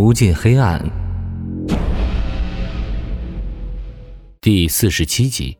[0.00, 0.80] 无尽黑暗，
[4.40, 5.58] 第四十七集。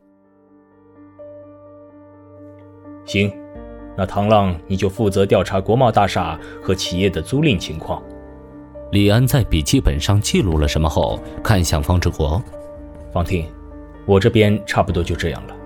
[3.05, 3.32] 行，
[3.96, 8.01] 那唐浪你就负责调查国贸大厦和企业的租赁情况。
[8.93, 12.41] 李安在笔记本上记录了什么后，看向方志国。
[13.12, 13.45] 方婷，
[14.07, 15.57] 我这边差不多就这样了，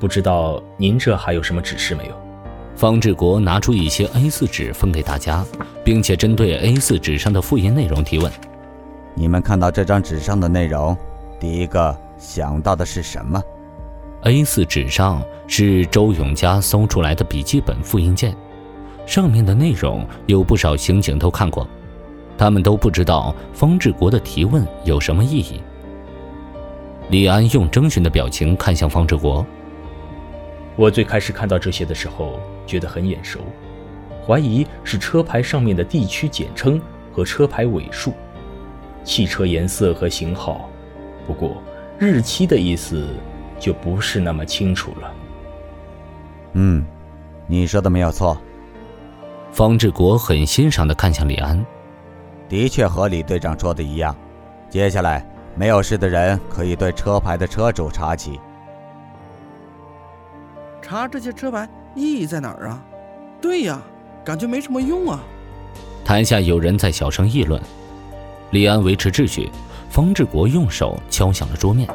[0.00, 2.25] 不知道您这还有什么指示没有？
[2.76, 5.42] 方志国拿出一些 A4 纸分给大家，
[5.82, 8.30] 并且针对 A4 纸上的复印内容提问
[9.16, 10.94] ：“你们看到这张纸上的内容，
[11.40, 13.42] 第一个想到的是什么
[14.24, 18.36] ？”A4 纸上是周永嘉搜出来的笔记本复印件，
[19.06, 21.66] 上面的内容有不少刑警都看过，
[22.36, 25.62] 他们都不知道方志国的提问有什么意义。
[27.08, 29.46] 李安用征询的表情看向方志国。
[30.74, 33.40] 我最开始看到这些的时候，觉得很眼熟，
[34.26, 36.80] 怀疑是车牌上面的地区简称
[37.12, 38.12] 和车牌尾数，
[39.04, 40.68] 汽车颜色和型号，
[41.26, 41.62] 不过
[41.98, 43.08] 日期的意思
[43.58, 45.14] 就不是那么清楚了。
[46.54, 46.84] 嗯，
[47.46, 48.36] 你说的没有错。
[49.52, 51.64] 方志国很欣赏的看向李安，
[52.48, 54.14] 的确和李队长说的一样。
[54.68, 58.38] 接下来，没有事的人可以对车牌的车主查起。
[60.82, 62.80] 查这些车牌意义在哪儿啊？
[63.40, 63.80] 对呀，
[64.22, 65.24] 感觉没什么用啊。
[66.04, 67.60] 台下有人在小声议论。
[68.50, 69.50] 李安维持秩序，
[69.90, 71.88] 方志国用手敲响了桌面。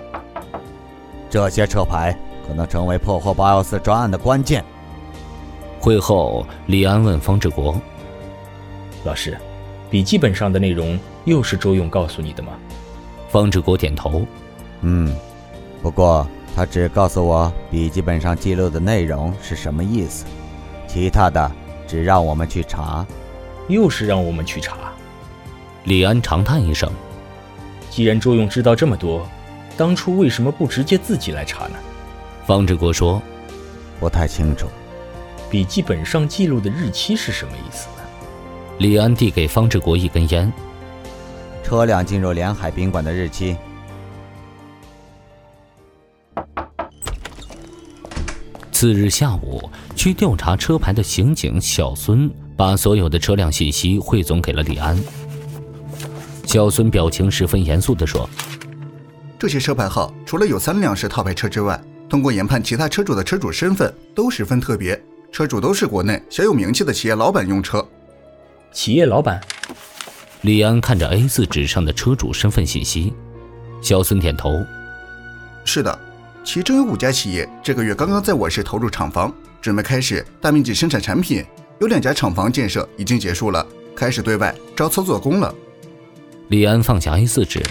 [1.29, 4.66] 这些车牌可能成为破获八幺四专案的关键。
[5.79, 7.79] 会后，李安问方志国
[9.05, 9.38] ：“老师，
[9.89, 12.53] 笔记本上的内容又是周勇告诉你的吗？”
[13.29, 14.23] 方志国点头
[14.81, 15.16] ：“嗯，
[15.81, 20.25] 不过。”他只告诉我笔记本上记录的内容是什么意思，
[20.88, 21.52] 其他的
[21.88, 23.05] 只让我们去查。
[23.67, 24.91] 又是让我们去查。
[25.85, 26.91] 李安长叹一声
[27.89, 29.25] ：“既然周勇知道这么多，
[29.77, 31.75] 当初为什么不直接自己来查呢？”
[32.45, 33.22] 方志国说
[33.97, 34.68] ：“不太清楚。
[35.50, 38.03] 笔记本上记录的日期是什么意思呢？”
[38.79, 40.51] 李安递给方志国一根烟
[41.63, 43.56] ：“车辆进入连海宾馆的日期。”
[48.81, 49.62] 次日下午，
[49.96, 52.28] 去调查车牌的刑警小孙
[52.58, 55.00] 把所有的车辆信息汇总给了李安。
[56.47, 58.28] 小孙表情十分严肃地说
[59.38, 65.00] ：“这些车牌号除了有三辆是套牌车之外，通过研判其他车主的车主身份都十分特别，
[65.31, 67.88] 车主都是国内小有名气的企业老板用车。
[68.72, 69.40] 企业老板。”
[70.42, 73.13] 李安看着 A4 纸上的车主身份信息，
[73.80, 74.50] 小孙点头
[75.63, 76.00] ：“是的。”
[76.44, 81.46] 其中有五家企业这个月刚刚在我市投入厂房，准备开始大面积生产产品。
[81.79, 83.66] 有两家厂房建设已经结束了，
[83.96, 85.53] 开始对外招操作工了。
[86.50, 87.63] 李安放下 A4 纸，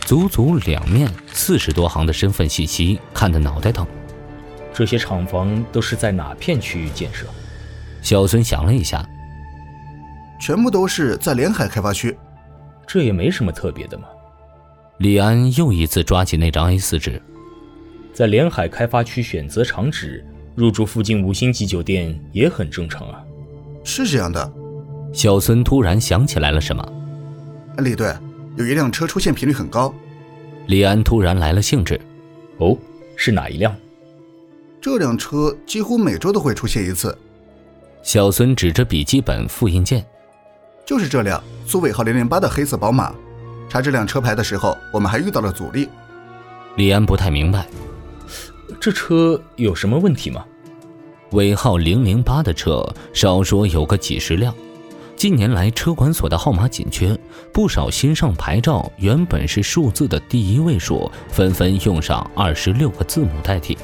[0.00, 3.86] 足足两面四十多行的身份信息，看得脑袋疼。
[4.72, 7.26] 这些厂房都是在哪片区域建设？
[8.02, 9.04] 小孙想了一下，
[10.40, 12.16] 全部都是在连海开发区。
[12.86, 14.04] 这也没什么特别的嘛。
[14.98, 17.20] 李安又一次抓起那张 A4 纸。
[18.18, 23.22] 在连海开发区选择厂址，入住附近五星级酒店也很正常啊。
[23.84, 24.52] 是这样的，
[25.12, 26.84] 小孙突然想起来了什么。
[27.76, 28.12] 李队，
[28.56, 29.94] 有一辆车出现频率很高。
[30.66, 32.00] 李安突然来了兴致。
[32.56, 32.76] 哦，
[33.14, 33.72] 是哪一辆？
[34.80, 37.16] 这辆车几乎每周都会出现一次。
[38.02, 40.04] 小孙指着笔记本复印件，
[40.84, 43.14] 就是这辆苏尾号零零八的黑色宝马。
[43.68, 45.88] 查这辆车牌的时候，我们还遇到了阻力。
[46.74, 47.64] 李安不太明白。
[48.80, 50.44] 这车有什么问题吗？
[51.32, 54.54] 尾号零零八的车少说有个几十辆，
[55.16, 57.18] 近年来车管所的号码紧缺，
[57.52, 63.76] 不少新上牌照原本是数字的第一位数，纷纷用上二十六个字母代替。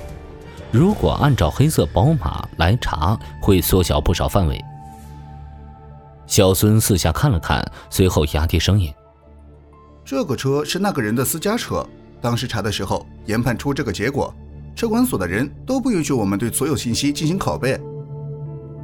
[0.70, 4.58] 如果按照黑色宝马来查，会缩小不少范围。
[6.26, 8.92] 小孙四下看了看，随后压低声音
[10.04, 11.86] ：“这个车是那个人的私家车，
[12.20, 14.34] 当时查的时候研判出这个结果。”
[14.74, 17.80] 车管所的人都不允许我们对所有信息进行拷贝，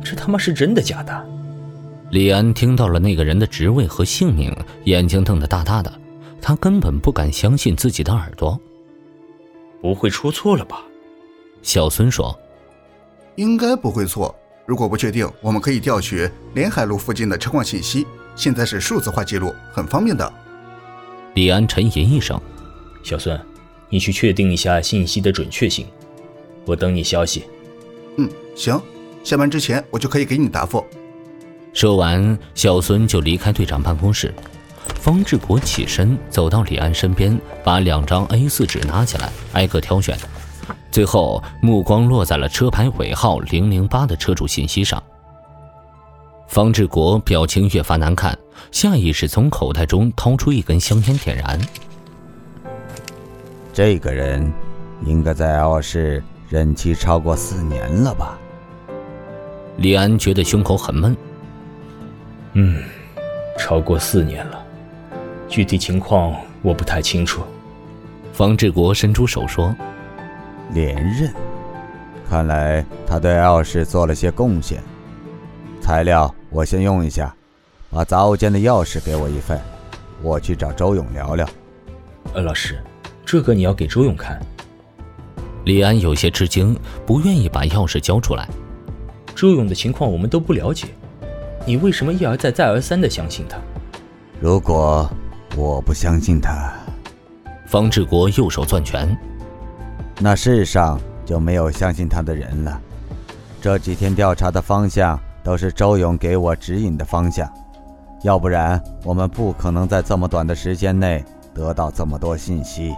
[0.05, 1.29] 这他妈是真的假的？
[2.11, 4.55] 李安听到了那个人的职位和姓名，
[4.85, 5.93] 眼睛瞪得大大的，
[6.41, 8.59] 他根本不敢相信自己的耳朵。
[9.81, 10.83] 不会出错了吧？
[11.63, 12.39] 小孙说
[13.37, 14.35] ：“应该不会错。
[14.67, 20.33] 如果不确定，我们可以调取连海路附近的车况信息，现在是数字化记录，很方便的。”
[21.35, 22.41] 李安沉吟一声
[23.03, 23.39] ：“小孙。”
[23.91, 25.87] 你去确定一下信息的准确性，
[26.65, 27.45] 我等你消息。
[28.17, 28.81] 嗯，行，
[29.23, 30.83] 下班之前我就可以给你答复。
[31.75, 34.33] 说完，小孙就离开队长办公室。
[34.95, 40.17] 方志国起身走到李安身边，把两张 A4 纸拿起来，挨个挑选，
[40.91, 45.03] 最后目光落在了车牌尾号零零八的车主信息上。
[46.49, 48.37] 方志国表情越发难看，
[48.73, 51.59] 下意识从口袋中掏出一根香烟点燃。
[53.73, 54.53] 这个人，
[55.05, 58.37] 应该在奥市任期超过四年了吧？
[59.77, 61.17] 李安觉得胸口很闷。
[62.55, 62.83] 嗯，
[63.57, 64.63] 超过四年了，
[65.49, 67.43] 具体情况我不太清楚。
[68.33, 69.75] 方志国伸出手说
[70.75, 71.33] ：“连任，
[72.29, 74.83] 看来他对奥市做了些贡献。
[75.81, 77.35] 材料我先用一下，
[77.89, 79.61] 把杂物间的钥匙给我一份，
[80.23, 81.49] 我去找周勇聊聊。”
[82.35, 82.83] 呃，老师。
[83.33, 84.37] 这个你要给周勇看。
[85.65, 88.49] 李安有些吃惊，不愿意把钥匙交出来。
[89.37, 90.89] 周勇的情况我们都不了解，
[91.65, 93.57] 你为什么一而再再而三的相信他？
[94.41, 95.09] 如果
[95.57, 96.73] 我不相信他，
[97.69, 99.17] 方志国右手攥拳，
[100.19, 102.81] 那世上就没有相信他的人了。
[103.63, 107.49] 这几天调查的方向都是周勇给我指引的方向，
[108.25, 111.25] 要不然我们不可能在这么短的时间内
[111.55, 112.93] 得到这么多信息。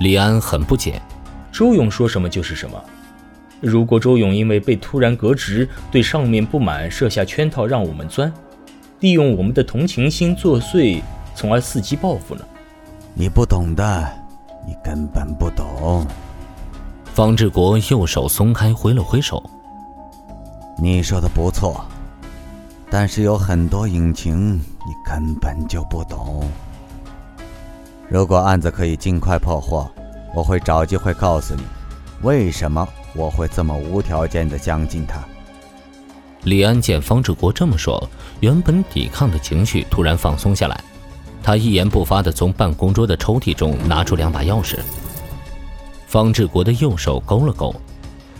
[0.00, 1.00] 李安很不解，
[1.52, 2.82] 周勇说什么就是什么。
[3.60, 8.32] 如果周勇因为被突然革职，对上面不满，设下圈套让我们钻，
[9.00, 11.02] 利用我们的同情心作祟，
[11.34, 12.42] 从而伺机报复呢？
[13.12, 14.10] 你不懂的，
[14.66, 16.06] 你根本不懂。
[17.12, 19.42] 方志国右手松开，挥了挥手。
[20.78, 21.84] 你说的不错，
[22.88, 26.50] 但是有很多隐情你根本就不懂。
[28.10, 29.88] 如果案子可以尽快破获，
[30.34, 31.62] 我会找机会告诉你，
[32.22, 35.22] 为什么我会这么无条件的相信他。
[36.42, 38.04] 李安见方志国这么说，
[38.40, 40.82] 原本抵抗的情绪突然放松下来，
[41.40, 44.80] 他一言不发的从办公桌的抽屉中拿出两把钥匙。
[46.08, 47.72] 方志国的右手勾了勾，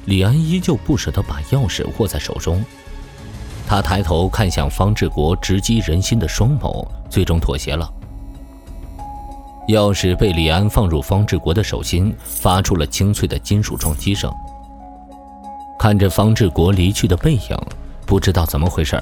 [0.06, 2.64] 李安依旧不舍得把钥匙握在手中，
[3.69, 7.88] 他抬头看向方志国直击人心的双眸，最终妥协了。
[9.68, 14.32] 钥匙被李安放入方志国的手心，发出了清脆的金属撞击声。
[15.78, 17.56] 看着方志国离去的背影，
[18.04, 19.00] 不知道怎么回事，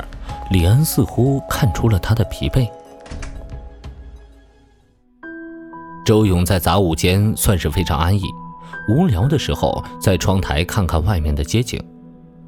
[0.50, 2.69] 李安似乎看出了他的疲惫。
[6.05, 8.22] 周勇在杂物间算是非常安逸，
[8.88, 11.82] 无聊的时候在窗台看看外面的街景，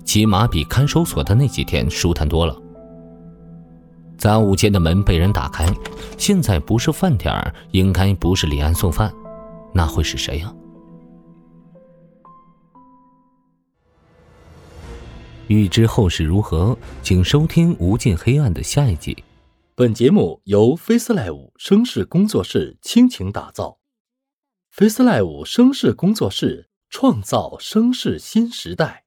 [0.05, 2.57] 起码比看守所的那几天舒坦多了。
[4.21, 5.67] 杂物间的门被人打开，
[6.19, 9.11] 现在不是饭点儿，应该不是李安送饭，
[9.73, 10.55] 那会是谁呀？
[15.47, 19.25] 欲知后事如何，请收听《无尽黑暗》的下一集。
[19.75, 23.79] 本节目由 FaceLive 声势工作室倾情打造
[24.77, 29.05] ，FaceLive 声势工作室创造声势新时代。